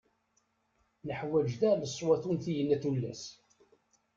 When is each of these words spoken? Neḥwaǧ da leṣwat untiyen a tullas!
Neḥwaǧ 1.07 1.49
da 1.61 1.71
leṣwat 1.81 2.23
untiyen 2.29 2.73
a 2.75 2.77
tullas! 2.81 3.23